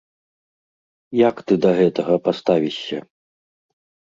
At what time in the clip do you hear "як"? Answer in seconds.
1.29-1.35